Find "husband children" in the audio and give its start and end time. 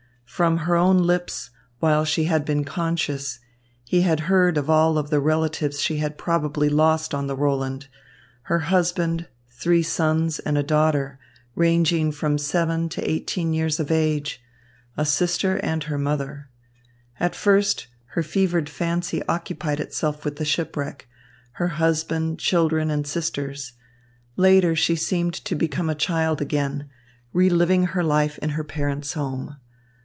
21.67-22.89